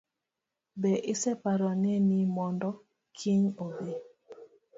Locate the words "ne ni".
1.81-2.19